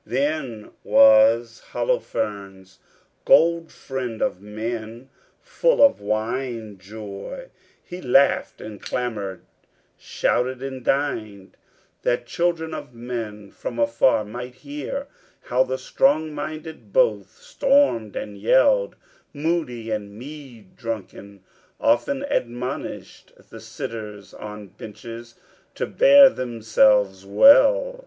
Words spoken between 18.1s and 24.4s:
and yelled, Moody and mead drunken, often admonished The sitters